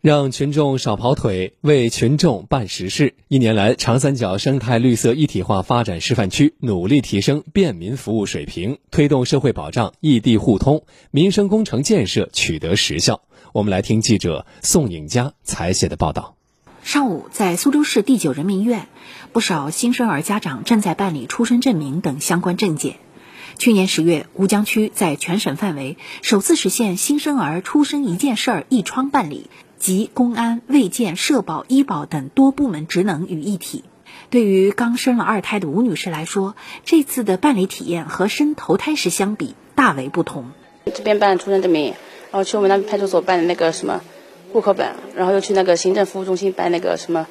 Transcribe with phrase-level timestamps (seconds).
[0.00, 3.14] 让群众少跑腿，为群众办实事。
[3.26, 13.22] 一年来，长三角生态绿色一体化发展示范区努力提升便民服务水平，推动社会保障异地互通，民生工程建设取得实效。
[13.52, 16.36] 我们来听记者宋颖佳采写的报道。
[16.84, 18.86] 上午，在苏州市第九人民医院，
[19.32, 22.98] 不少新生儿家长正在办理出生证明等相关证件。
[23.58, 29.50] 去年十月，吴江区在全省范围首次实现新生儿出生一件事儿一窗办理。
[29.78, 33.84] 及公安、卫健、社保、医保等多部门职能于一体。
[34.30, 36.54] 对于刚生了二胎的吴女士来说，
[36.84, 40.50] 这次的办理体验和生头胎时相比大为不同。
[40.94, 41.94] 这边办出生证明，
[42.30, 44.02] 然后去我们那派出所办的那个什么
[44.52, 47.26] 户口本，然后又去那个行政服务中心办那个什么，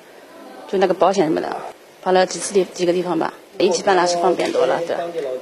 [0.68, 1.58] 就那个保险什么的，
[2.02, 4.96] 跑了几次地几个地方吧，一起办那是方便多了，对，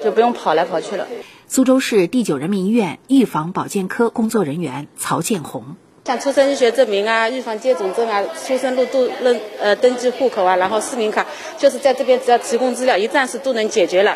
[0.04, 1.08] 就不用跑来跑去了。
[1.48, 5.76] 苏州市第九人民医院预防保健科工作人员曹建红。
[6.06, 11.26] 像出生医学证明啊、预防接种证啊、出生入住认呃登记户口啊，然后市民卡，
[11.58, 14.16] 就是在这边只要提供资料，一站式都能解决了。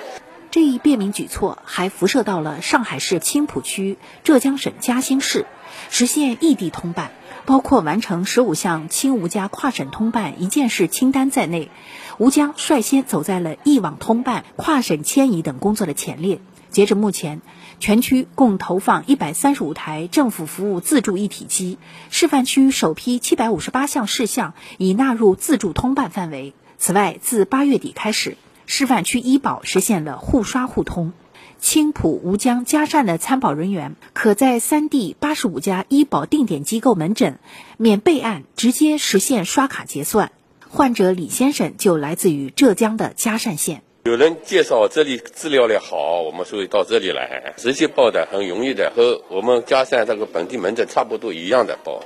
[0.51, 5.47] 这一便民举措还辐射到了上海市青浦区、浙江省嘉兴市，
[5.89, 7.09] 实现异地通办，
[7.47, 11.71] 包括完成十五项青吴家跨省通办一件事清单在内，
[12.19, 16.39] 吴江率先走在了一网通办、跨省迁移等工作的前列。
[16.79, 17.41] 截至目前，
[17.81, 21.77] 全区共投放一百三十五台政府服务自助一体机，
[22.09, 26.53] 示范区首批七百五十八项事项已纳入自助通办范围。
[26.77, 31.11] 此外，自八月底开始，示范区医保实现了互刷互通，
[31.59, 37.39] 青浦、吴江、嘉善的参保人员可在三地八十五家医保定点机构门诊
[37.75, 40.31] 免备案，直接实现刷卡结算。
[40.69, 43.81] 患者李先生就来自于浙江的嘉善县。
[44.09, 52.03] 有人介绍这里治疗的好，我们所以到这里来，直接报的很容易的，和我们嘉善这个本地门诊差不多一样的报。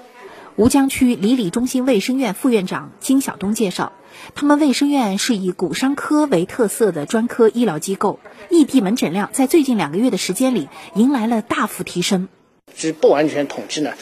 [0.57, 3.93] 吴江区里里中心卫生院副院长金晓东介绍，
[4.35, 12.27] 他们卫生院是以骨伤科为特色的专科医疗机构，异地门诊量在最近两个月的时间里迎来了大幅提升。
[12.75, 13.93] 据不完全统计呢。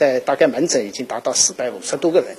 [0.00, 2.34] 在大概门诊已经达到四百五十多个人，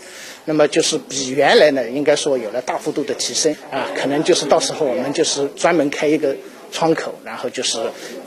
[0.46, 6.36] 那么就是比原来呢，应该说有了大幅度的提升啊，可能就是到时候我们就是专门开一个
[6.72, 7.78] 窗口，然后就是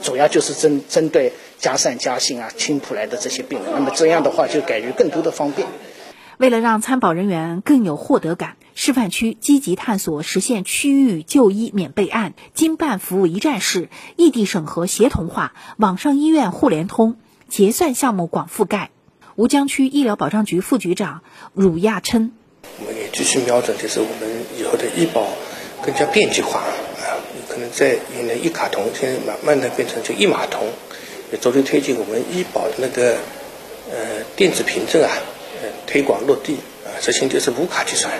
[0.01, 5.67] 主要就是针针对嘉善、嘉兴啊、青浦来的这些病人，那么这样的话就给予更多的方便。
[6.37, 17.17] 为了让参保人员更有获得感，示范区积极探索实现区域就医免备案、经办服务一站式、异地审核协同化、网上医院互联通、
[17.49, 18.91] 结算项目广覆盖。
[19.35, 21.21] 吴江区医疗保障局副局长
[21.53, 22.31] 汝亚琛：
[22.79, 25.27] 我们也继续瞄准，就是我们以后的医保
[25.83, 27.19] 更加便捷化啊，
[27.49, 30.65] 可能在原来一卡通，现在慢慢的变成就一码通，
[31.33, 33.17] 也着力推进我们医保的那个
[33.91, 35.11] 呃电子凭证啊，
[35.85, 38.13] 推广落地啊，实行就是无卡计算。